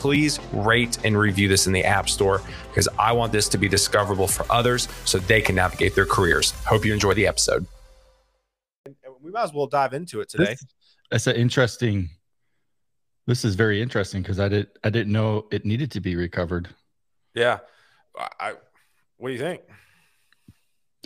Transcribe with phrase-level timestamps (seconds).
[0.00, 3.68] please rate and review this in the App Store because I want this to be
[3.68, 6.52] discoverable for others so they can navigate their careers.
[6.64, 7.66] Hope you enjoy the episode.
[9.22, 10.52] We might as well dive into it today.
[10.52, 10.64] This,
[11.10, 12.08] that's an interesting.
[13.26, 16.68] This is very interesting because I did I didn't know it needed to be recovered.
[17.34, 17.58] Yeah,
[18.18, 18.54] I.
[19.18, 19.60] What do you think?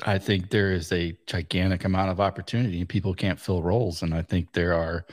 [0.07, 4.15] I think there is a gigantic amount of opportunity and people can't fill roles, and
[4.15, 5.05] I think there are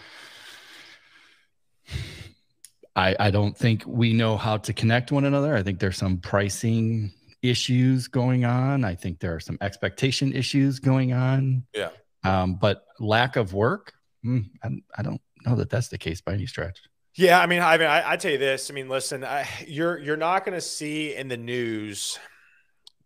[3.01, 5.55] I, I don't think we know how to connect one another.
[5.55, 8.85] I think there's some pricing issues going on.
[8.85, 11.63] I think there are some expectation issues going on.
[11.73, 11.89] Yeah.
[12.23, 16.33] Um, but lack of work, mm, I, I, don't know that that's the case by
[16.33, 16.79] any stretch.
[17.15, 18.69] Yeah, I mean, I mean, I, I tell you this.
[18.69, 22.19] I mean, listen, I, you're you're not going to see in the news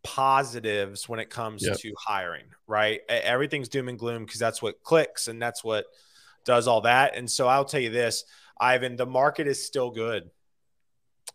[0.04, 1.78] positives when it comes yep.
[1.78, 3.00] to hiring, right?
[3.08, 5.86] Everything's doom and gloom because that's what clicks and that's what
[6.44, 7.16] does all that.
[7.16, 8.26] And so I'll tell you this
[8.60, 10.30] Ivan, the market is still good.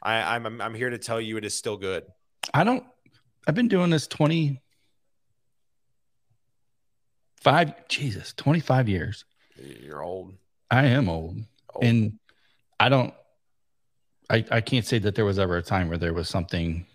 [0.03, 2.05] I, am I'm, I'm here to tell you it is still good.
[2.55, 2.85] I don't.
[3.47, 4.61] I've been doing this twenty
[7.41, 7.89] five.
[7.89, 9.25] Jesus, twenty five years.
[9.57, 10.35] You're old.
[10.71, 11.37] I am old,
[11.75, 11.85] old.
[11.85, 12.19] and
[12.79, 13.13] I don't.
[14.31, 16.87] I I can't say that there was ever a time where there was something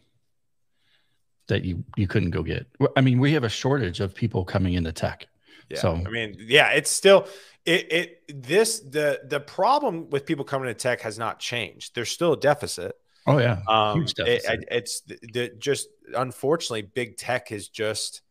[1.48, 2.66] that you you couldn't go get.
[2.96, 5.28] I mean, we have a shortage of people coming into tech.
[5.70, 5.80] Yeah.
[5.80, 7.28] So I mean, yeah, it's still
[7.66, 11.96] it, it this the the problem with people coming to tech has not changed.
[11.96, 12.96] There's still a deficit.
[13.28, 14.62] Oh yeah, um, huge deficit.
[14.62, 18.22] It, it's the, the, just unfortunately big tech has just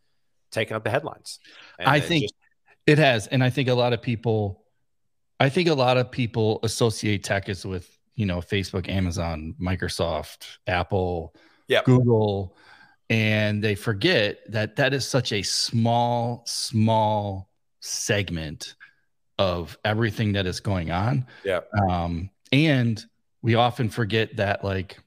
[0.53, 1.41] taken up the headlines.
[1.79, 2.35] I think just,
[2.87, 4.63] it has, and I think a lot of people,
[5.41, 10.59] I think a lot of people associate tech is with you know Facebook, Amazon, Microsoft,
[10.69, 11.35] Apple,
[11.67, 11.85] yep.
[11.85, 12.57] Google,
[13.11, 17.51] and they forget that that is such a small, small
[17.81, 18.75] segment
[19.39, 21.27] of everything that is going on.
[21.45, 21.61] Yeah.
[21.89, 23.05] Um, and
[23.43, 24.99] we often forget that like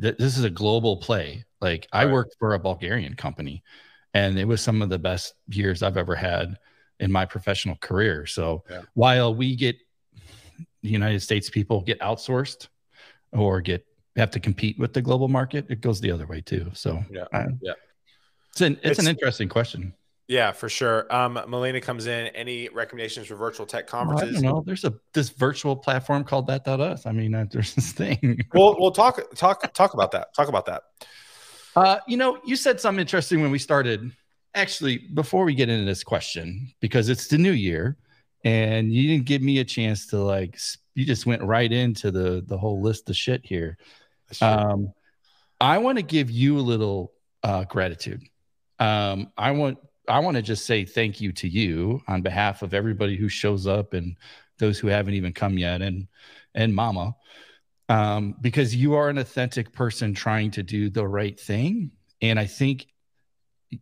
[0.00, 1.44] th- this is a global play.
[1.60, 3.62] Like I worked for a Bulgarian company
[4.12, 6.58] and it was some of the best years I've ever had
[7.00, 8.26] in my professional career.
[8.26, 8.82] So yeah.
[8.94, 9.76] while we get
[10.82, 12.68] the United States people get outsourced
[13.32, 13.86] or get
[14.16, 16.70] have to compete with the global market, it goes the other way too.
[16.72, 17.72] So yeah, uh, yeah.
[18.52, 19.94] It's an it's, it's an interesting question.
[20.26, 21.12] Yeah, for sure.
[21.14, 22.28] Um, Melina comes in.
[22.28, 24.28] Any recommendations for virtual tech conferences?
[24.28, 24.62] Well, I don't know.
[24.64, 26.66] There's a this virtual platform called that.
[26.66, 27.04] Us.
[27.04, 28.40] I mean, uh, there's this thing.
[28.54, 30.34] Well, we'll talk talk talk about that.
[30.34, 30.82] Talk about that.
[31.76, 34.12] Uh, you know, you said something interesting when we started.
[34.54, 37.96] Actually, before we get into this question, because it's the new year,
[38.44, 40.58] and you didn't give me a chance to like.
[40.94, 43.76] You just went right into the the whole list of shit here.
[44.40, 44.92] Um,
[45.60, 47.12] I want to give you a little
[47.42, 48.22] uh, gratitude.
[48.78, 52.74] Um, I want I want to just say thank you to you on behalf of
[52.74, 54.16] everybody who shows up and
[54.58, 56.08] those who haven't even come yet and
[56.54, 57.14] and mama.
[57.88, 61.90] Um, because you are an authentic person trying to do the right thing.
[62.22, 62.86] And i think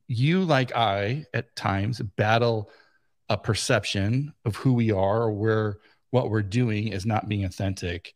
[0.08, 2.70] you like i at times battle
[3.28, 5.78] a perception of who we are or where
[6.10, 8.12] what we're doing is not being authentic.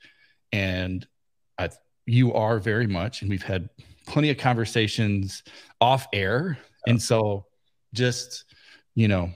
[0.53, 1.07] And
[1.59, 1.71] I,
[2.07, 3.69] you are very much and we've had
[4.07, 5.43] plenty of conversations
[5.81, 6.57] off air.
[6.87, 7.47] And so
[7.93, 8.45] just
[8.95, 9.31] you know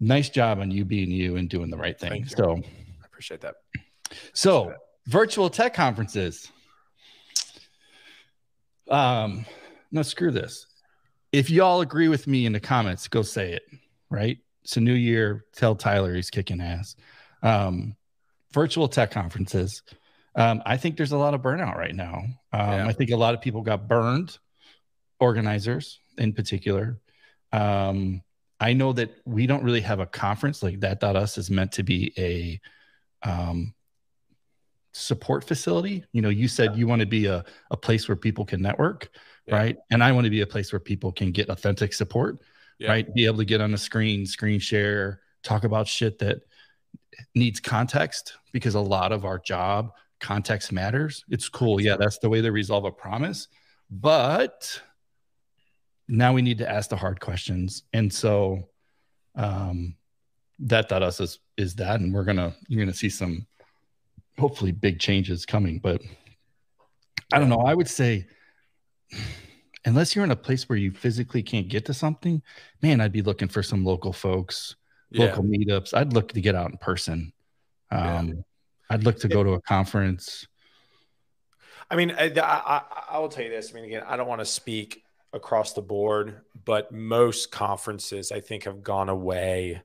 [0.00, 2.26] nice job on you being you and doing the right thing.
[2.26, 3.56] So i appreciate that.
[4.32, 6.50] So appreciate virtual tech conferences.
[8.90, 9.44] Um
[9.92, 10.66] no screw this.
[11.32, 13.62] If y'all agree with me in the comments go say it
[14.08, 14.38] right?
[14.62, 15.44] It's a new year.
[15.52, 16.96] Tell Taylor he's kicking ass.
[17.42, 17.96] Um
[18.52, 19.82] virtual tech conferences
[20.36, 22.18] um, I think there's a lot of burnout right now.
[22.52, 22.86] Um, yeah.
[22.86, 24.38] I think a lot of people got burned,
[25.18, 26.98] organizers in particular,
[27.52, 28.22] um,
[28.58, 31.02] I know that we don't really have a conference like that.
[31.02, 32.60] Us is meant to be a
[33.28, 33.74] um,
[34.92, 36.04] support facility.
[36.12, 39.10] You know, you said you want to be a, a place where people can network,
[39.46, 39.56] yeah.
[39.56, 39.76] right?
[39.90, 42.38] And I want to be a place where people can get authentic support,
[42.78, 42.88] yeah.
[42.88, 43.14] right?
[43.14, 46.40] Be able to get on the screen, screen share, talk about shit that
[47.34, 51.24] needs context because a lot of our job context matters.
[51.28, 51.80] It's cool.
[51.80, 53.48] Yeah, that's the way they resolve a promise.
[53.90, 54.80] But
[56.08, 57.82] now we need to ask the hard questions.
[57.92, 58.68] And so
[59.34, 59.94] um
[60.58, 63.46] that that us is is that and we're gonna you're gonna see some
[64.38, 65.78] hopefully big changes coming.
[65.78, 66.02] But
[67.32, 67.60] I don't know.
[67.60, 68.26] I would say
[69.84, 72.42] unless you're in a place where you physically can't get to something,
[72.82, 74.76] man, I'd be looking for some local folks,
[75.10, 75.26] yeah.
[75.26, 75.94] local meetups.
[75.94, 77.32] I'd look to get out in person.
[77.90, 78.34] Um, yeah.
[78.90, 80.46] I'd look to go to a conference.
[81.90, 83.70] I mean, I, I, I will tell you this.
[83.70, 85.02] I mean, again, I don't want to speak
[85.32, 89.82] across the board, but most conferences I think have gone away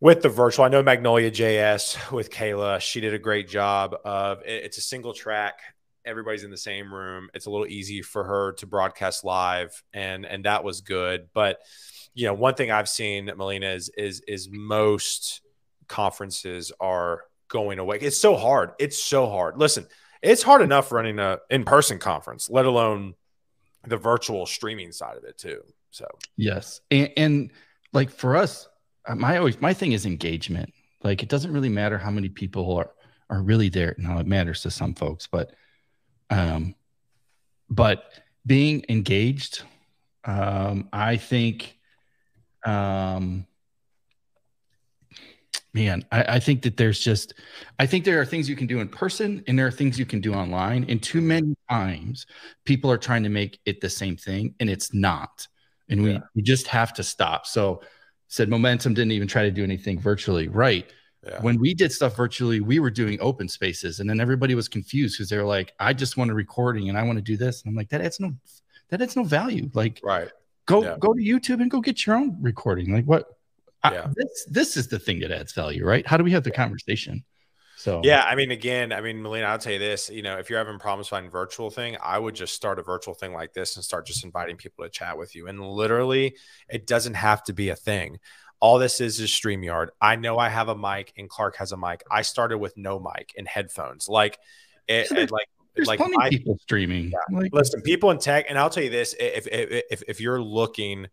[0.00, 0.64] with the virtual.
[0.64, 5.12] I know Magnolia JS with Kayla, she did a great job of it's a single
[5.12, 5.60] track.
[6.04, 7.30] Everybody's in the same room.
[7.32, 11.28] It's a little easy for her to broadcast live and and that was good.
[11.32, 11.60] But
[12.12, 15.40] you know, one thing I've seen, Melina, is is is most
[15.88, 17.98] conferences are going away.
[18.00, 18.72] It's so hard.
[18.78, 19.58] It's so hard.
[19.58, 19.86] Listen,
[20.22, 23.14] it's hard enough running a in-person conference, let alone
[23.86, 25.60] the virtual streaming side of it too.
[25.90, 27.50] So yes, and, and
[27.92, 28.68] like for us,
[29.06, 30.72] uh, my always my thing is engagement.
[31.02, 32.90] Like it doesn't really matter how many people are
[33.30, 33.94] are really there.
[33.98, 35.54] Now it matters to some folks, but
[36.30, 36.74] um,
[37.68, 38.04] but
[38.46, 39.62] being engaged,
[40.24, 41.78] um, I think,
[42.64, 43.46] um,
[45.74, 47.34] man, I, I think that there's just,
[47.78, 50.06] I think there are things you can do in person and there are things you
[50.06, 50.86] can do online.
[50.88, 52.26] And too many times,
[52.64, 55.46] people are trying to make it the same thing, and it's not.
[55.90, 56.20] And we, yeah.
[56.34, 57.46] we just have to stop.
[57.46, 57.82] So
[58.28, 60.90] said momentum didn't even try to do anything virtually right
[61.24, 61.40] yeah.
[61.40, 65.16] when we did stuff virtually we were doing open spaces and then everybody was confused
[65.16, 67.62] because they were like i just want a recording and i want to do this
[67.62, 68.32] and i'm like that adds no
[68.88, 70.30] that adds no value like right
[70.66, 70.96] go yeah.
[70.98, 73.38] go to youtube and go get your own recording like what
[73.92, 74.04] yeah.
[74.04, 76.50] I, this this is the thing that adds value right how do we have the
[76.50, 77.24] conversation
[77.84, 80.08] so yeah, I mean, again, I mean, Melina, I'll tell you this.
[80.08, 83.12] You know, if you're having problems finding virtual thing, I would just start a virtual
[83.12, 85.48] thing like this and start just inviting people to chat with you.
[85.48, 86.34] And literally,
[86.70, 88.20] it doesn't have to be a thing.
[88.58, 89.88] All this is is StreamYard.
[90.00, 92.02] I know I have a mic and Clark has a mic.
[92.10, 94.08] I started with no mic and headphones.
[94.08, 94.38] Like,
[94.88, 97.10] it, it like there's like my, people streaming.
[97.10, 97.38] Yeah.
[97.38, 100.40] Like, listen, people in tech, and I'll tell you this: if if if, if you're
[100.40, 101.08] looking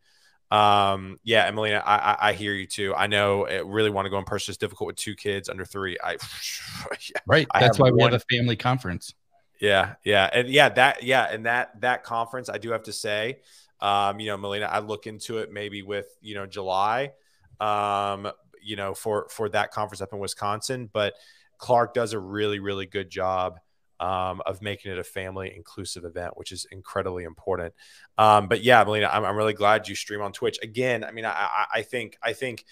[0.52, 2.94] um, yeah, Emily, I, I, I, hear you too.
[2.94, 4.52] I know it really want to go in person.
[4.52, 5.98] It's difficult with two kids under three.
[6.04, 6.12] I,
[6.92, 7.48] yeah, right.
[7.52, 9.14] I That's why one, we have a family conference.
[9.62, 9.96] Yeah.
[10.04, 10.30] Yeah.
[10.34, 11.24] And yeah, that, yeah.
[11.32, 13.40] And that, that conference, I do have to say,
[13.80, 17.14] um, you know, Melina, I look into it maybe with, you know, July,
[17.62, 18.30] um,
[18.62, 21.14] you know, for, for that conference up in Wisconsin, but
[21.60, 23.60] Clark does a really, really good job
[24.02, 27.74] um, of making it a family inclusive event, which is incredibly important.
[28.18, 31.04] Um, but yeah, Melina, I'm, I'm, really glad you stream on Twitch again.
[31.04, 32.66] I mean, I, I think I think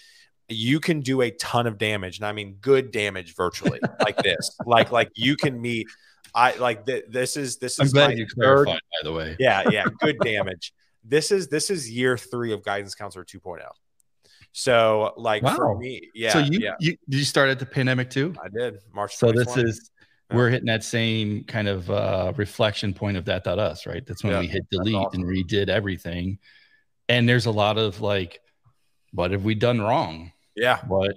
[0.48, 4.58] you can do a ton of damage, and I mean good damage virtually, like this,
[4.66, 5.86] like like you can meet.
[6.34, 7.94] I like th- this is this is.
[7.94, 8.74] I'm glad you clarified.
[8.74, 10.72] Third, by the way, yeah, yeah, good damage.
[11.04, 13.60] This is this is year three of Guidance Counselor 2.0.
[14.52, 15.54] So like wow.
[15.54, 16.32] for me, yeah.
[16.32, 16.74] So you, yeah.
[16.80, 18.34] you did you start at the pandemic too?
[18.42, 19.14] I did March.
[19.16, 19.90] So this is
[20.32, 23.44] we're hitting that same kind of uh, reflection point of that.
[23.44, 24.04] Dot us, right?
[24.06, 25.22] That's when yeah, we hit delete awesome.
[25.22, 26.38] and redid everything.
[27.08, 28.40] And there's a lot of like,
[29.12, 30.32] what have we done wrong?
[30.54, 30.78] Yeah.
[30.86, 31.16] What,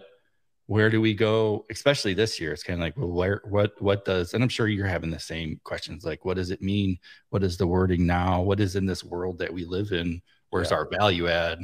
[0.65, 1.65] where do we go?
[1.69, 4.67] Especially this year, it's kind of like, well, where, what, what does, and I'm sure
[4.67, 6.03] you're having the same questions.
[6.03, 6.97] Like, what does it mean?
[7.29, 8.41] What is the wording now?
[8.41, 10.21] What is in this world that we live in?
[10.49, 10.77] Where's yeah.
[10.77, 11.59] our value add?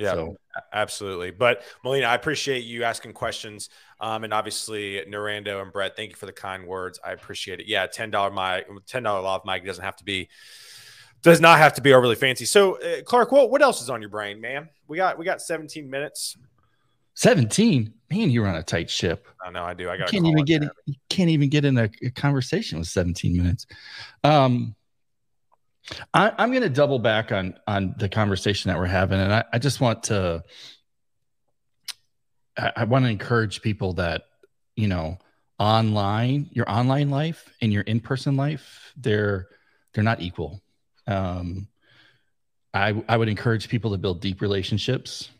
[0.00, 0.36] Yeah, so.
[0.72, 1.30] absolutely.
[1.30, 3.68] But Melina, I appreciate you asking questions.
[4.00, 6.98] Um, and obviously, Narando and Brett, thank you for the kind words.
[7.04, 7.66] I appreciate it.
[7.66, 10.30] Yeah, ten dollar my ten dollar law of Mike doesn't have to be
[11.22, 12.46] does not have to be overly fancy.
[12.46, 14.70] So, uh, Clark, what what else is on your brain, man?
[14.88, 16.36] We got we got seventeen minutes.
[17.14, 20.44] 17 man you're on a tight ship i know i do i got can't even
[20.44, 23.66] get you can't even get in a, a, conversation with 17 minutes
[24.22, 24.74] um
[26.14, 29.44] I, am going to double back on on the conversation that we're having, and I,
[29.52, 30.42] I just want to
[32.56, 34.22] I, I want to encourage people that
[34.76, 35.18] you know
[35.58, 39.48] online your online life and your in-person life they're
[39.92, 40.60] they're not equal.
[41.06, 41.68] Um,
[42.72, 45.30] I I would encourage people to build deep relationships.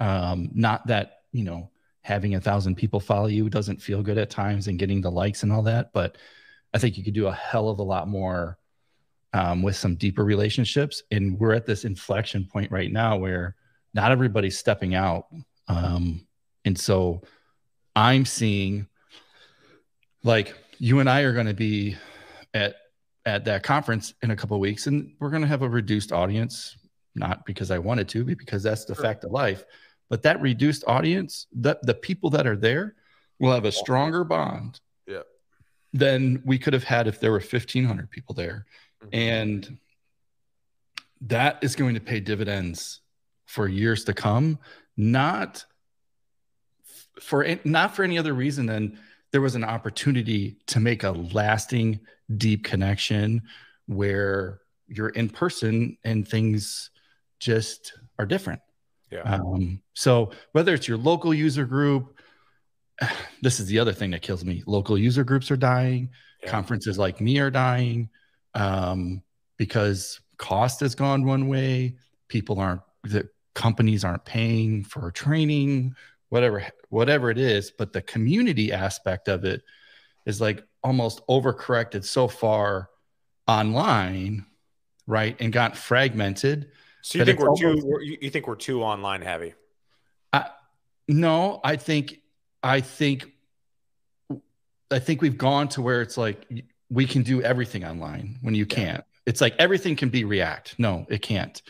[0.00, 1.70] Um, not that you know
[2.02, 5.44] having a thousand people follow you doesn't feel good at times and getting the likes
[5.44, 6.18] and all that, but
[6.74, 8.58] I think you could do a hell of a lot more
[9.32, 11.02] um, with some deeper relationships.
[11.10, 13.56] And we're at this inflection point right now where
[13.94, 15.26] not everybody's stepping out.
[15.68, 16.26] Um,
[16.64, 17.22] and so
[17.96, 18.86] I'm seeing
[20.22, 21.96] like you and I are going to be
[22.54, 22.76] at
[23.24, 26.76] at that conference in a couple weeks and we're going to have a reduced audience
[27.14, 29.04] not because I wanted to but because that's the sure.
[29.04, 29.64] fact of life
[30.10, 32.96] but that reduced audience the the people that are there
[33.38, 35.22] will have a stronger bond yeah
[35.92, 38.66] than we could have had if there were 1500 people there.
[39.12, 39.78] And
[41.22, 43.00] that is going to pay dividends
[43.46, 44.58] for years to come.
[44.96, 45.64] Not
[47.20, 48.98] for not for any other reason than
[49.30, 52.00] there was an opportunity to make a lasting
[52.36, 53.42] deep connection
[53.86, 56.90] where you're in person and things
[57.40, 58.60] just are different.
[59.10, 59.22] Yeah.
[59.22, 62.18] Um, so whether it's your local user group
[63.42, 64.62] this is the other thing that kills me.
[64.66, 66.10] Local user groups are dying.
[66.42, 66.50] Yeah.
[66.50, 68.10] conferences like me are dying
[68.54, 69.22] um,
[69.56, 71.96] because cost has gone one way.
[72.28, 75.94] People aren't the companies aren't paying for training
[76.28, 77.70] whatever whatever it is.
[77.70, 79.62] But the community aspect of it
[80.24, 82.88] is like almost overcorrected so far
[83.46, 84.46] online
[85.06, 86.70] right and got fragmented.
[87.02, 89.54] So you think we're almost, too you think we're too online heavy?
[90.32, 90.46] I,
[91.08, 92.20] no i think
[92.62, 93.26] i think
[94.90, 96.46] i think we've gone to where it's like
[96.92, 101.06] we can do everything online when you can't it's like everything can be react no
[101.08, 101.62] it can't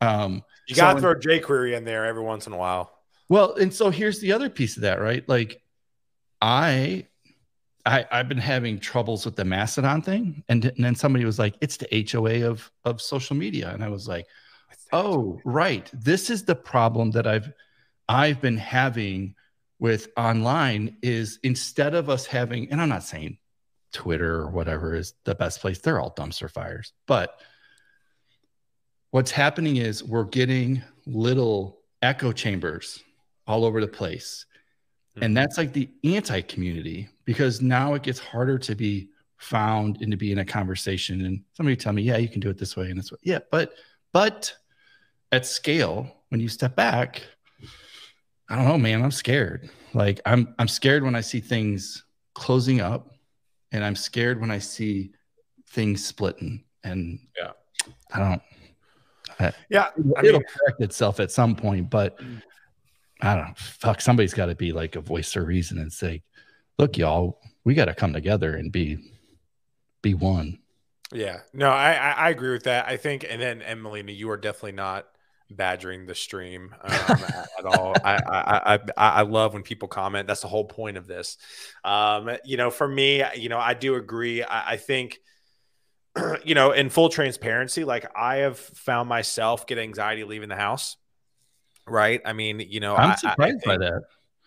[0.00, 2.96] um you gotta so throw jquery in there every once in a while
[3.28, 5.28] well, and so here's the other piece of that, right?
[5.28, 5.62] Like
[6.40, 7.06] I
[7.84, 10.44] I I've been having troubles with the Mastodon thing.
[10.48, 13.70] And, and then somebody was like, it's the HOA of of social media.
[13.72, 14.26] And I was like,
[14.92, 15.90] oh, right.
[15.92, 17.52] This is the problem that I've
[18.08, 19.34] I've been having
[19.78, 23.38] with online is instead of us having, and I'm not saying
[23.96, 26.92] Twitter or whatever is the best place, they're all dumpster fires.
[27.06, 27.40] But
[29.10, 33.02] what's happening is we're getting little echo chambers
[33.46, 34.44] all over the place.
[35.14, 35.24] Mm-hmm.
[35.24, 40.10] And that's like the anti community because now it gets harder to be found and
[40.10, 41.24] to be in a conversation.
[41.24, 43.18] And somebody tell me, yeah, you can do it this way and this way.
[43.22, 43.72] Yeah, but
[44.12, 44.54] but
[45.32, 47.22] at scale, when you step back,
[48.50, 49.70] I don't know, man, I'm scared.
[49.94, 53.15] Like I'm I'm scared when I see things closing up
[53.76, 55.12] and I'm scared when I see
[55.68, 56.64] things splitting.
[56.82, 57.52] And yeah,
[58.12, 58.42] I don't
[59.38, 62.18] I, yeah, I it'll mean, correct itself at some point, but.
[63.22, 63.54] I don't know.
[63.56, 66.22] Fuck, somebody's got to be like a voice of reason and say,
[66.78, 68.98] "Look, y'all, we got to come together and be
[70.02, 70.58] be one."
[71.12, 72.86] Yeah, no, I, I, I agree with that.
[72.86, 75.06] I think, and then Emily, you are definitely not
[75.50, 77.94] badgering the stream um, at, at, all.
[78.04, 80.26] I, I, I I love when people comment.
[80.26, 81.38] That's the whole point of this.
[81.84, 84.42] Um, you know, for me, you know, I do agree.
[84.42, 85.18] I, I think
[86.44, 90.96] you know, in full transparency, like I have found myself get anxiety leaving the house
[91.86, 92.20] right?
[92.24, 94.02] I mean, you know, I'm surprised I, I think, by that.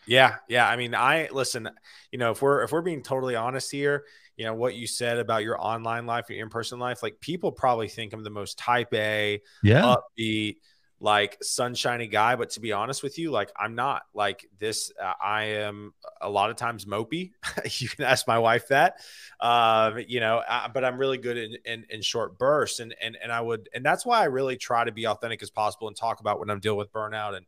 [0.08, 0.68] Yeah, yeah.
[0.68, 1.70] I mean, I listen.
[2.12, 5.18] You know, if we're if we're being totally honest here, you know what you said
[5.18, 8.58] about your online life, your in person life, like people probably think I'm the most
[8.58, 10.58] type A, yeah, upbeat,
[11.00, 14.04] like sunshiny guy but to be honest with you like i'm not.
[14.14, 17.32] Like this uh, i am a lot of times mopey.
[17.80, 19.00] You can ask my wife that.
[19.40, 22.80] Uh, you know I, but i'm really good in, in, in short bursts.
[22.80, 25.50] And and and i would and that's why i really try to be authentic as
[25.50, 27.46] possible and talk about when i'm dealing with burnout and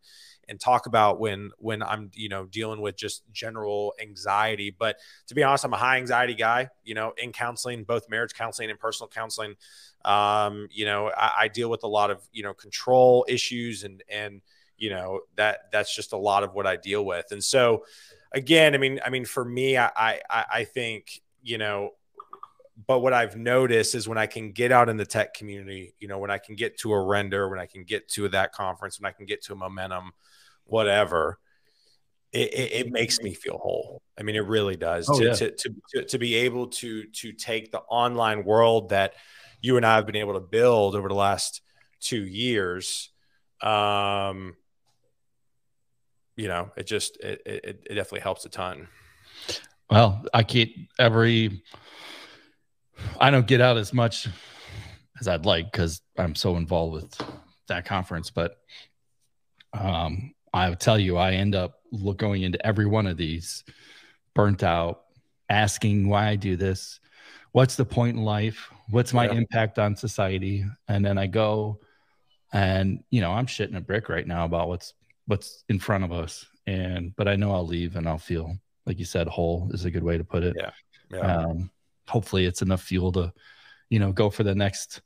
[0.51, 5.33] and talk about when when i'm you know dealing with just general anxiety but to
[5.33, 8.77] be honest i'm a high anxiety guy you know in counseling both marriage counseling and
[8.77, 9.55] personal counseling
[10.05, 14.03] um, you know, I, I deal with a lot of you know control issues and
[14.09, 14.41] and
[14.77, 17.27] you know that that's just a lot of what I deal with.
[17.31, 17.85] And so,
[18.31, 21.91] again, I mean, I mean, for me, I I, I think you know
[22.87, 26.07] but what I've noticed is when I can get out in the tech community, you
[26.07, 28.99] know, when I can get to a render, when I can get to that conference,
[28.99, 30.13] when I can get to a momentum,
[30.71, 31.37] whatever,
[32.31, 34.01] it, it, it makes me feel whole.
[34.17, 35.09] I mean, it really does.
[35.09, 35.33] Oh, to, yeah.
[35.33, 39.13] to, to, to, to be able to to take the online world that
[39.61, 41.61] you and I have been able to build over the last
[41.99, 43.09] two years.
[43.61, 44.55] Um,
[46.35, 48.87] you know, it just it, it, it definitely helps a ton.
[49.89, 51.63] Well, I keep every
[53.19, 54.27] I don't get out as much
[55.19, 57.21] as I'd like because I'm so involved with
[57.67, 58.55] that conference, but
[59.73, 61.79] um, I will tell you, I end up
[62.17, 63.63] going into every one of these
[64.33, 65.03] burnt out,
[65.49, 66.99] asking why I do this,
[67.51, 69.33] what's the point in life, what's my yeah.
[69.33, 70.65] impact on society?
[70.87, 71.79] And then i go
[72.53, 74.93] and you know i'm shitting a brick right now about what's
[75.27, 76.45] what's in front of us.
[76.67, 78.55] And but i know i'll leave and i'll feel
[78.85, 80.55] like you said whole is a good way to put it.
[80.57, 80.71] Yeah,
[81.11, 81.37] yeah.
[81.37, 81.71] Um,
[82.07, 83.33] hopefully it's enough fuel to
[83.89, 85.01] you know go for the next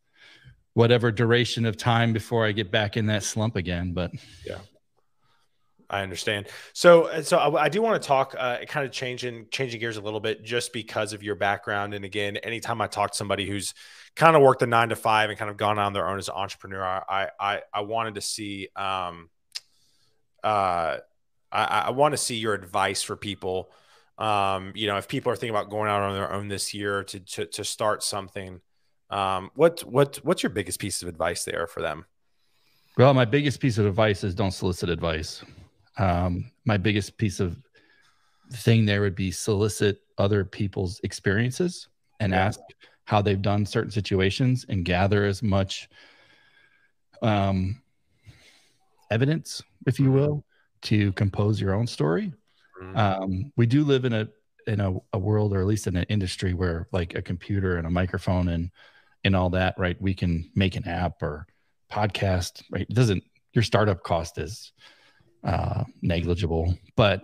[0.74, 4.12] whatever duration of time before i get back in that slump again but
[4.46, 4.58] yeah
[5.90, 6.48] I understand.
[6.74, 9.98] So, uh, so I, I do want to talk, uh, kind of changing changing gears
[9.98, 11.94] a little bit, just because of your background.
[11.94, 13.74] And again, anytime I talk to somebody who's
[14.16, 16.28] kind of worked the nine to five and kind of gone on their own as
[16.28, 19.30] an entrepreneur, I I I wanted to see, um,
[20.44, 20.98] uh,
[21.52, 23.72] I, I want to see your advice for people
[24.18, 27.04] um, you know, if people are thinking about going out on their own this year
[27.04, 28.62] to to, to start something,
[29.10, 32.06] um, what what what's your biggest piece of advice there for them?
[32.98, 35.44] Well, my biggest piece of advice is don't solicit advice.
[35.98, 37.58] Um, my biggest piece of
[38.52, 41.88] thing there would be solicit other people's experiences
[42.20, 42.46] and yeah.
[42.46, 42.60] ask
[43.06, 45.90] how they've done certain situations and gather as much
[47.22, 47.82] um,
[49.12, 50.44] evidence, if you will,
[50.84, 52.34] to compose your own story.
[52.82, 52.98] Mm-hmm.
[52.98, 54.28] Um, we do live in a
[54.68, 57.86] in a, a, world, or at least in an industry, where like a computer and
[57.86, 58.72] a microphone and
[59.24, 60.00] and all that, right?
[60.02, 61.48] We can make an app or
[61.92, 62.86] podcast, right?
[62.90, 63.24] It doesn't
[63.54, 64.72] your startup cost is
[65.46, 67.24] uh, negligible, but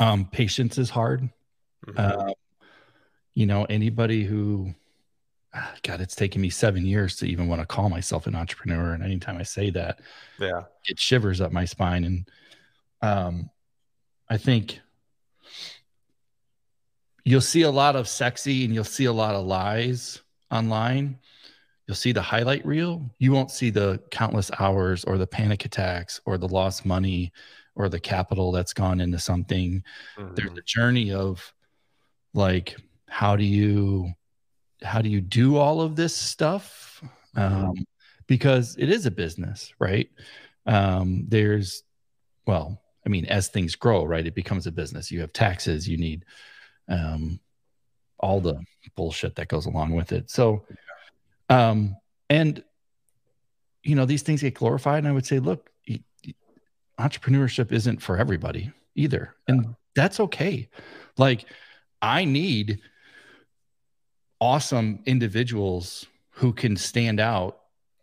[0.00, 1.28] um, patience is hard.
[1.86, 1.94] Mm-hmm.
[1.96, 2.32] Uh,
[3.34, 4.74] you know, anybody who,
[5.54, 8.94] ah, God, it's taken me seven years to even want to call myself an entrepreneur.
[8.94, 10.00] And anytime I say that,
[10.40, 12.04] yeah, it shivers up my spine.
[12.04, 12.30] And
[13.00, 13.50] um,
[14.28, 14.80] I think
[17.24, 21.18] you'll see a lot of sexy and you'll see a lot of lies online.
[21.86, 23.10] You'll see the highlight reel.
[23.18, 27.32] You won't see the countless hours or the panic attacks or the lost money
[27.74, 29.82] or the capital that's gone into something.
[30.16, 30.34] Mm-hmm.
[30.34, 31.52] There's a journey of
[32.34, 32.76] like,
[33.08, 34.12] how do you
[34.82, 37.02] how do you do all of this stuff
[37.36, 37.66] mm-hmm.
[37.66, 37.74] um,
[38.26, 40.10] because it is a business right
[40.66, 41.82] um, there's
[42.46, 45.96] well i mean as things grow right it becomes a business you have taxes you
[45.96, 46.24] need
[46.88, 47.38] um,
[48.18, 48.58] all the
[48.96, 50.64] bullshit that goes along with it so
[51.48, 51.96] um,
[52.30, 52.62] and
[53.82, 55.70] you know these things get glorified and i would say look
[57.00, 60.68] entrepreneurship isn't for everybody either and that's okay
[61.16, 61.46] like
[62.00, 62.80] i need
[64.42, 67.60] awesome individuals who can stand out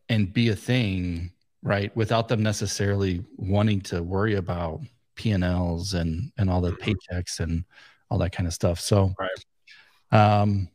[0.08, 1.32] and be a thing,
[1.62, 1.94] right?
[1.98, 4.80] Without them necessarily wanting to worry about
[5.16, 6.92] P&Ls and and all the mm-hmm.
[6.92, 7.66] paychecks and
[8.10, 8.80] all that kind of stuff.
[8.80, 10.42] So right.
[10.42, 10.70] um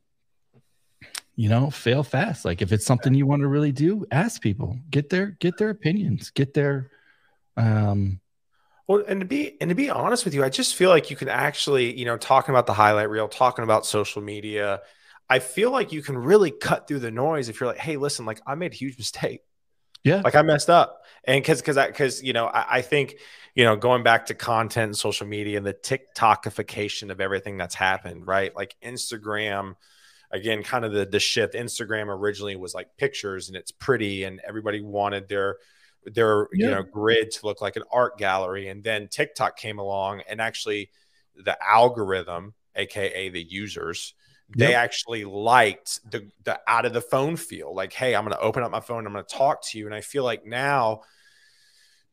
[1.37, 2.45] you know, fail fast.
[2.45, 5.71] Like if it's something you want to really do, ask people, get their get their
[5.71, 6.91] opinions, get their
[7.57, 8.21] um
[8.87, 11.17] well, and to be and to be honest with you, I just feel like you
[11.17, 14.83] can actually, you know, talking about the highlight reel, talking about social media,
[15.29, 18.27] I feel like you can really cut through the noise if you're like, hey, listen,
[18.27, 19.41] like I made a huge mistake.
[20.03, 20.21] Yeah.
[20.23, 21.01] Like I messed up.
[21.27, 23.17] And cause cause I cause you know, I, I think,
[23.55, 27.75] you know, going back to content and social media and the TikTokification of everything that's
[27.75, 28.55] happened, right?
[28.55, 29.77] Like Instagram,
[30.31, 31.55] again, kind of the the shift.
[31.55, 35.57] Instagram originally was like pictures and it's pretty and everybody wanted their
[36.05, 36.67] their yeah.
[36.67, 38.69] you know grid to look like an art gallery.
[38.69, 40.91] And then TikTok came along and actually
[41.37, 44.15] the algorithm, aka the users,
[44.57, 44.79] they yep.
[44.79, 48.63] actually liked the the out of the phone feel like hey i'm going to open
[48.63, 51.01] up my phone i'm going to talk to you and i feel like now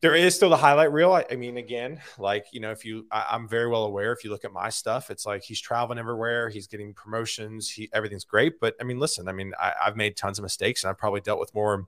[0.02, 3.06] there is still the highlight reel I, I mean again like you know if you
[3.12, 6.00] I, am very well aware if you look at my stuff it's like he's traveling
[6.00, 9.96] everywhere he's getting promotions he everything's great but i mean listen i mean I, i've
[9.96, 11.88] made tons of mistakes and i've probably dealt with more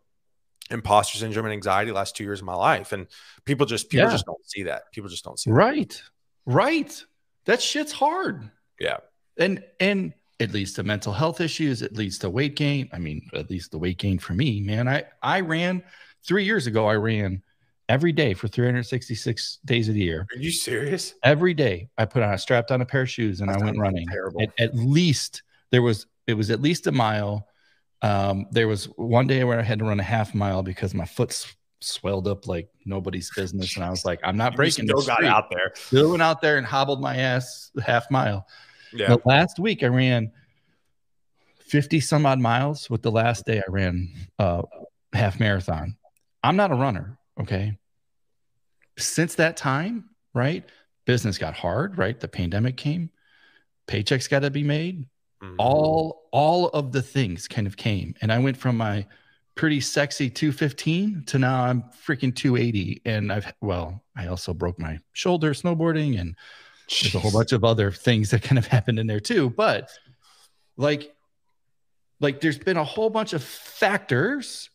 [0.71, 3.07] imposter syndrome and anxiety last two years of my life and
[3.45, 4.11] people just people yeah.
[4.11, 4.91] just don't see that.
[4.91, 5.89] People just don't see right.
[5.89, 6.53] That.
[6.53, 7.05] right.
[7.45, 8.49] That shit's hard.
[8.79, 8.97] Yeah.
[9.37, 13.29] And and it leads to mental health issues it leads to weight gain i mean
[13.33, 14.87] at least the weight gain for me man.
[14.87, 15.83] I i ran
[16.25, 17.43] three years ago i ran
[17.89, 20.25] every day for 366 days of the year.
[20.33, 21.15] Are you serious?
[21.23, 23.65] Every day i put on a strapped on a pair of shoes and That's i
[23.65, 24.07] went running.
[24.07, 24.41] terrible.
[24.41, 27.47] At, at, least there was it was at least a mile.
[28.01, 31.05] Um, there was one day where i had to run a half mile because my
[31.05, 31.45] foot
[31.81, 35.23] swelled up like nobody's business and i was like i'm not breaking you still got
[35.25, 35.71] out there.
[35.75, 38.47] Still went out there and hobbled my ass half mile.
[38.93, 39.09] Yeah.
[39.09, 40.31] But last week I ran
[41.59, 44.61] 50 some odd miles with the last day I ran uh
[45.11, 45.95] half marathon.
[46.43, 47.77] I'm not a runner, okay?
[48.97, 50.63] Since that time, right?
[51.05, 52.19] Business got hard, right?
[52.19, 53.09] The pandemic came.
[53.87, 55.05] Paychecks got to be made.
[55.43, 55.55] Mm-hmm.
[55.59, 59.05] All all of the things kind of came and I went from my
[59.55, 64.99] pretty sexy 215 to now I'm freaking 280 and I've well, I also broke my
[65.11, 66.35] shoulder snowboarding and
[66.89, 69.49] there's a whole bunch of other things that kind of happened in there too.
[69.49, 69.89] But
[70.77, 71.13] like,
[72.19, 74.69] like there's been a whole bunch of factors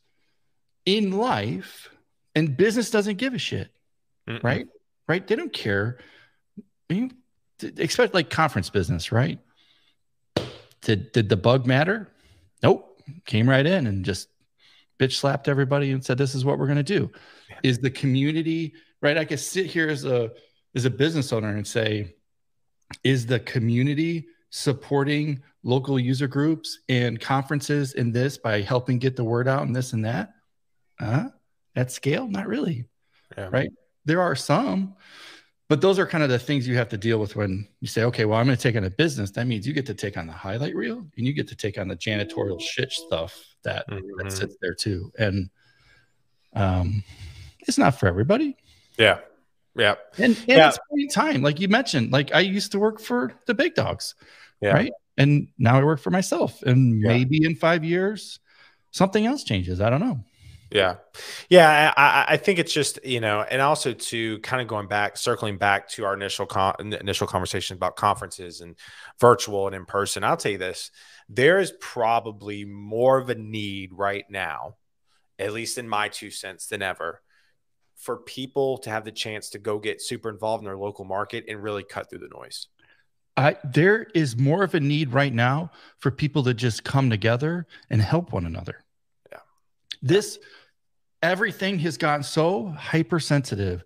[0.84, 1.90] in life,
[2.38, 3.70] and business doesn't give a shit,
[4.28, 4.42] Mm-mm.
[4.42, 4.66] right?
[5.08, 5.26] Right?
[5.26, 5.98] They don't care.
[6.90, 7.16] I mean,
[7.62, 9.38] expect like conference business, right?
[10.82, 12.12] Did did the bug matter?
[12.62, 13.02] Nope.
[13.24, 14.28] Came right in and just
[14.98, 17.10] bitch slapped everybody and said, "This is what we're going to do."
[17.62, 19.18] Is the community right?
[19.18, 20.30] I could sit here as a
[20.74, 22.14] as a business owner and say,
[23.04, 29.24] is the community supporting local user groups and conferences in this by helping get the
[29.24, 30.34] word out and this and that?
[31.00, 31.28] Uh,
[31.78, 32.84] at scale, not really.
[33.36, 33.48] Yeah.
[33.52, 33.70] Right.
[34.04, 34.96] There are some,
[35.68, 38.02] but those are kind of the things you have to deal with when you say,
[38.04, 39.30] okay, well, I'm going to take on a business.
[39.32, 41.78] That means you get to take on the highlight reel and you get to take
[41.78, 44.00] on the janitorial shit stuff that, Mhm.
[44.18, 45.12] that sits there too.
[45.18, 45.50] And
[46.54, 47.04] um,
[47.60, 48.56] it's not for everybody.
[48.98, 49.18] Yeah.
[49.76, 49.96] Yeah.
[50.16, 50.72] And, and Yeah.
[50.90, 51.42] it's time.
[51.42, 54.14] Like you mentioned, like I used to work for the big dogs.
[54.60, 54.72] Yeah.
[54.72, 54.92] Right.
[55.16, 56.62] And now I work for myself.
[56.62, 57.08] And Yeah.
[57.08, 58.40] maybe in five years,
[58.90, 59.80] something else changes.
[59.80, 60.24] I don't know.
[60.70, 60.96] Yeah.
[61.48, 61.92] Yeah.
[61.96, 65.56] I, I- think it's just, you know, and also to kind of going back, circling
[65.56, 68.76] back to our initial con- initial conversation about conferences and
[69.20, 70.24] virtual and in person.
[70.24, 70.90] I'll tell you this
[71.28, 74.76] there is probably more of a need right now,
[75.38, 77.22] at least in my two cents, than ever
[77.96, 81.44] for people to have the chance to go get super involved in their local market
[81.48, 82.68] and really cut through the noise.
[83.36, 87.66] I, there is more of a need right now for people to just come together
[87.90, 88.84] and help one another.
[89.30, 89.38] Yeah.
[90.02, 90.38] This
[91.22, 93.84] everything has gotten so hypersensitive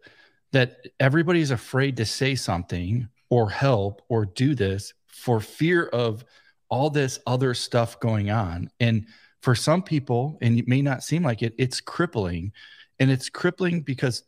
[0.52, 6.24] that everybody's afraid to say something or help or do this for fear of
[6.68, 8.70] all this other stuff going on.
[8.80, 9.06] And
[9.40, 12.52] for some people, and it may not seem like it, it's crippling.
[13.00, 14.22] And it's crippling because,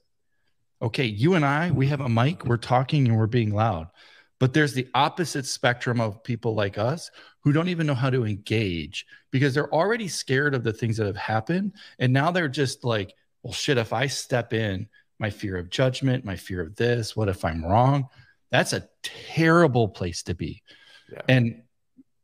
[0.83, 3.89] okay, you and I, we have a mic, we're talking and we're being loud.
[4.41, 8.27] But there's the opposite spectrum of people like us who don't even know how to
[8.27, 11.75] engage because they're already scared of the things that have happened.
[11.99, 16.25] And now they're just like, well, shit, if I step in, my fear of judgment,
[16.25, 18.09] my fear of this, what if I'm wrong?
[18.51, 20.63] That's a terrible place to be.
[21.11, 21.23] Yeah.
[21.29, 21.63] And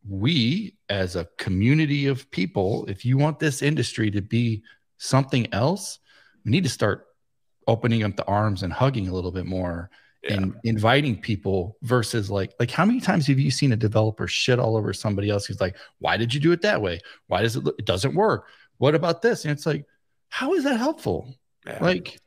[0.09, 4.63] we, as a community of people, if you want this industry to be
[4.99, 5.99] something else,
[6.45, 7.07] we need to start
[7.67, 9.91] opening up the arms and hugging a little bit more
[10.23, 10.35] Yeah.
[10.35, 14.59] and inviting people versus like like how many times have you seen a developer shit
[14.59, 17.57] all over somebody else who's like why did you do it that way why does
[17.57, 19.87] it look it doesn't work what about this and it's like
[20.29, 21.35] how is that helpful
[21.67, 21.79] Yeah.
[21.83, 22.21] like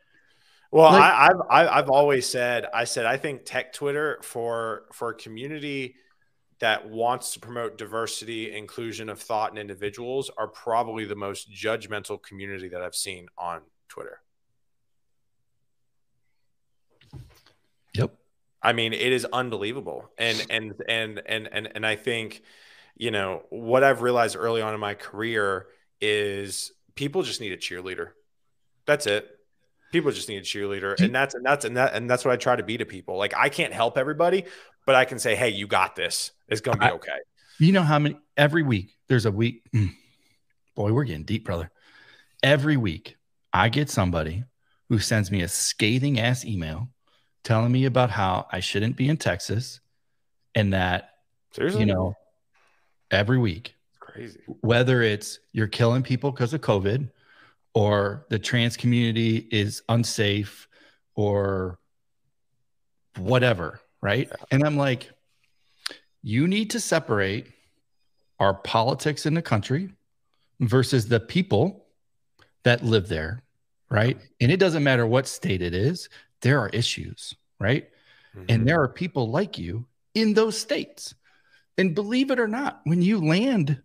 [0.71, 5.09] Well, Like- I, I've I've always said I said I think tech Twitter for for
[5.09, 5.93] a community
[6.59, 12.19] that wants to promote diversity, inclusion of thought and individuals are probably the most judgmental
[12.23, 14.21] community that I've seen on Twitter.
[17.93, 18.15] yep
[18.63, 20.09] I mean, it is unbelievable.
[20.17, 22.41] And and and and and and I think,
[22.95, 25.67] you know, what I've realized early on in my career
[25.99, 28.09] is people just need a cheerleader.
[28.85, 29.27] That's it.
[29.91, 30.99] People just need a cheerleader.
[30.99, 33.17] And that's and that's and that and that's what I try to be to people.
[33.17, 34.45] Like I can't help everybody,
[34.85, 36.31] but I can say, hey, you got this.
[36.47, 37.17] It's gonna be I- okay.
[37.59, 39.91] you know how many every week there's a week mm,
[40.75, 41.69] boy we're getting deep brother
[42.41, 43.15] every week
[43.53, 44.43] i get somebody
[44.89, 46.89] who sends me a scathing ass email
[47.43, 49.79] telling me about how i shouldn't be in texas
[50.55, 51.09] and that
[51.51, 51.81] Seriously.
[51.81, 52.15] you know
[53.11, 54.39] every week it's crazy.
[54.61, 57.09] whether it's you're killing people because of COVID
[57.73, 60.67] or the trans community is unsafe
[61.15, 61.79] or
[63.17, 64.29] whatever, right?
[64.51, 65.09] And I'm like,
[66.21, 67.47] you need to separate
[68.39, 69.89] our politics in the country
[70.59, 71.85] versus the people
[72.63, 73.43] that live there,
[73.89, 74.17] right?
[74.39, 76.09] And it doesn't matter what state it is,
[76.43, 77.89] there are issues, right?
[78.35, 78.45] Mhm.
[78.49, 81.15] And there are people like you in those states.
[81.77, 83.81] And believe it or not, when you land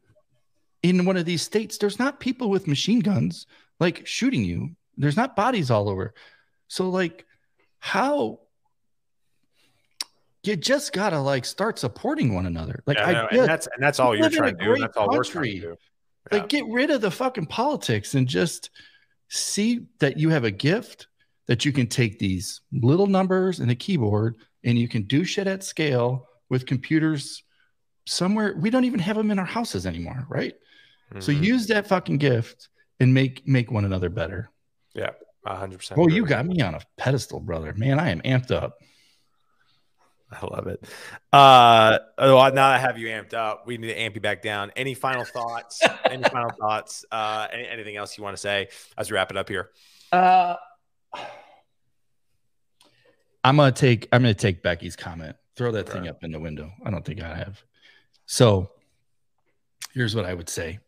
[0.83, 3.47] in one of these states, there's not people with machine guns
[3.81, 4.77] like shooting you.
[4.99, 6.13] There's not bodies all over.
[6.69, 7.25] So, like,
[7.79, 8.41] how
[10.43, 12.83] you just gotta like start supporting one another.
[12.87, 14.77] Like, Yeah, I no, and that's and that's all you're trying to do.
[14.77, 15.61] That's all we're trying to country.
[15.61, 15.77] do.
[16.33, 18.71] like get rid of the fucking politics and just
[19.29, 21.07] see that you have a gift
[21.49, 25.47] that you can take these little numbers and a keyboard and you can do shit
[25.47, 27.43] at scale with computers
[28.07, 30.55] somewhere we don't even have them in our houses anymore right
[31.21, 31.43] so Mhm.
[31.43, 32.69] use that fucking gift
[33.01, 34.51] and make make one another better
[34.95, 35.11] Yeah,
[35.47, 35.99] A hundred percent.
[35.99, 38.79] oh agree you got me on a pedestal brother man i am amped up
[40.31, 40.85] I love it.
[41.33, 44.71] Uh, well, now I have you amped up, we need to amp you back down.
[44.77, 45.81] Any final thoughts?
[46.05, 47.03] any final thoughts?
[47.11, 49.71] Uh, any, anything else you want to say as we wrap it up here?
[50.13, 50.55] uh
[53.45, 55.37] i'm gonna take i'm gonna take becky's comment.
[55.57, 56.71] Throw that thing up in the window.
[56.85, 57.63] I don't think i have.
[58.27, 58.71] So
[59.93, 60.79] here's what i would say.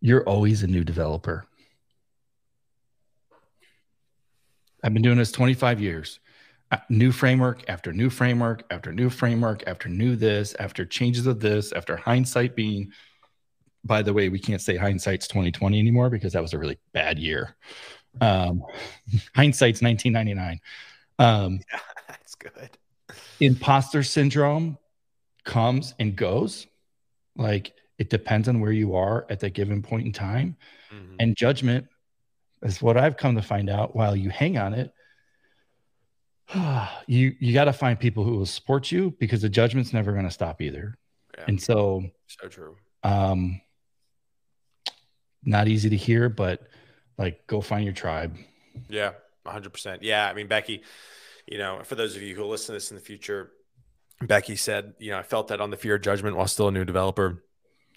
[0.00, 1.46] You're always a new developer.
[4.82, 6.20] I've been doing this 25 years.
[6.70, 11.38] Uh, new framework after new framework after new framework after new this after changes of
[11.38, 12.90] this after hindsight being
[13.84, 17.18] by the way we can't say hindsight's 2020 anymore because that was a really bad
[17.18, 17.54] year
[18.20, 18.62] um,
[19.34, 20.60] hindsight's 1999
[21.18, 21.60] um,
[22.08, 22.70] That's good.
[23.40, 24.78] imposter syndrome
[25.44, 26.66] comes and goes
[27.36, 30.56] like it depends on where you are at that given point in time
[30.92, 31.16] Mhm.
[31.18, 31.86] and judgment
[32.62, 34.92] is what i've come to find out while you hang on it
[37.06, 40.24] you you got to find people who will support you because the judgment's never going
[40.26, 40.96] to stop either.
[41.38, 41.44] Yeah.
[41.48, 42.76] And so, So true.
[43.02, 43.60] um,
[45.42, 46.68] not easy to hear, but
[47.18, 48.36] like go find your tribe.
[48.88, 49.12] Yeah,
[49.46, 49.98] 100%.
[50.02, 50.28] Yeah.
[50.28, 50.82] I mean, Becky,
[51.46, 53.52] you know, for those of you who listen to this in the future,
[54.22, 56.72] Becky said, you know, I felt that on the fear of judgment while still a
[56.72, 57.42] new developer.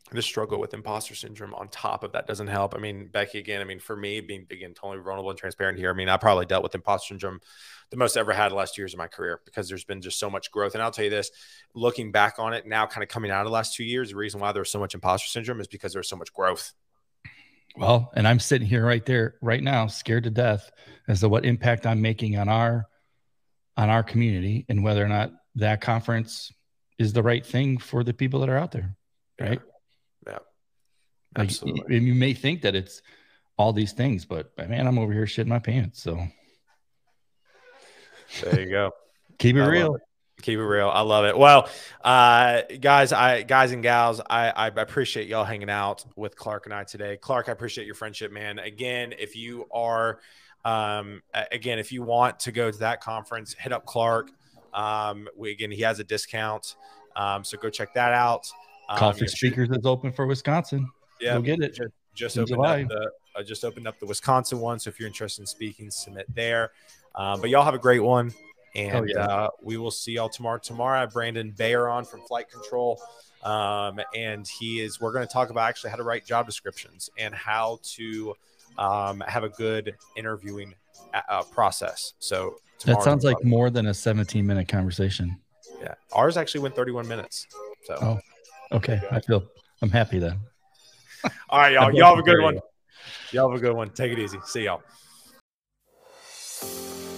[0.10, 2.74] The struggle with imposter syndrome on top of that doesn't help.
[2.74, 5.90] I mean, Becky, again, I mean, for me, being again totally vulnerable and transparent here,
[5.90, 7.42] I mean, I probably dealt with imposter syndrome
[7.90, 10.30] the most I ever had last years of my career because there's been just so
[10.30, 10.76] much growth.
[10.76, 11.30] And I'll tell you this,
[11.76, 14.16] looking back on it now, kind of coming out of the last two years, the
[14.16, 16.72] reason why there was so much imposter syndrome is because there was so much growth.
[17.78, 20.72] Well, and I'm sitting here right there, right now, scared to death
[21.08, 22.88] as to what impact I'm making on our
[23.78, 26.52] on our community and whether or not that conference
[26.98, 28.96] is the right thing for the people that are out there.
[29.40, 29.62] Right.
[30.26, 30.40] Yeah.
[31.38, 31.96] Like, Absolutely.
[31.96, 33.04] you, you may think that it's
[33.56, 36.02] all these things, but man, I'm over here shitting my pants.
[36.02, 36.20] So
[38.44, 38.92] There you go.
[39.38, 39.96] keep it I real.
[39.96, 40.02] it.
[40.41, 40.89] Keep it real.
[40.89, 41.38] I love it.
[41.38, 41.67] Well,
[42.04, 46.73] uh, guys, I guys and gals, I, I appreciate y'all hanging out with Clark and
[46.73, 47.17] I today.
[47.17, 48.60] Clark, I appreciate your friendship, man.
[48.60, 50.19] Again, if you are,
[50.63, 54.30] um, again, if you want to go to that conference, hit up Clark.
[54.73, 56.76] Um, we again, he has a discount,
[57.15, 58.47] um, so go check that out.
[58.89, 60.88] Um, for speakers is open for Wisconsin.
[61.19, 61.73] Yeah, Go get it.
[61.73, 62.84] Just, just opened July.
[62.84, 64.80] up the I just opened up the Wisconsin one.
[64.80, 66.71] So if you're interested in speaking, submit there.
[67.15, 68.34] Um, but y'all have a great one.
[68.78, 69.26] And Oh, yeah.
[69.26, 70.60] uh, we will see y'all tomorrow.
[70.60, 72.98] Tomorrow, I have Brandon Bayer on from Flightcontrol.
[73.44, 77.10] Um, and he is, we're going to talk about actually how to write job descriptions
[77.18, 78.36] and how to
[78.78, 80.74] um, have a good interviewing
[81.13, 82.13] uh, uh, process.
[82.20, 85.38] So That sounds like more than a 17 minute conversation.
[85.82, 87.48] yeah, ours actually went 31 minutes.
[87.84, 88.20] So, Oh.
[88.72, 89.02] Okay.
[89.12, 89.44] I feel
[89.82, 90.40] I'm happy then.
[91.50, 92.60] all right, y'all, y'all have a good one.
[93.32, 93.90] Y'all have a good one.
[93.92, 94.40] Take it easy.
[94.46, 94.82] See y'all.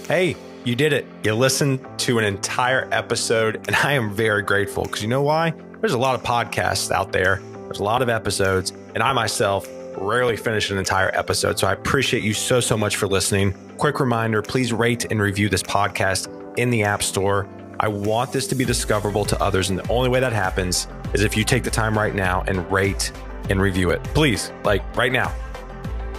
[0.06, 1.06] Hey, you did it.
[1.24, 5.54] You listened to an entire episode, and I am very grateful because you know why?
[5.80, 9.68] There's a lot of podcasts out there, there's a lot of episodes, and I myself
[9.96, 11.58] rarely finish an entire episode.
[11.58, 13.54] So I appreciate you so, so much for listening.
[13.78, 17.48] Quick reminder please rate and review this podcast in the App Store.
[17.80, 21.22] I want this to be discoverable to others, and the only way that happens is
[21.22, 23.10] if you take the time right now and rate
[23.48, 24.02] and review it.
[24.14, 25.34] Please, like right now.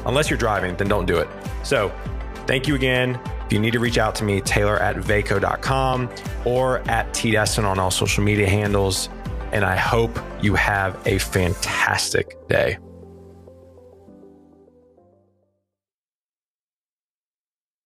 [0.05, 1.27] Unless you're driving, then don't do it.
[1.63, 1.93] So,
[2.47, 3.19] thank you again.
[3.51, 6.09] You need to reach out to me, Taylor at vaco.com
[6.45, 9.09] or at T Desseyn on all social media handles.
[9.51, 12.77] And I hope you have a fantastic day.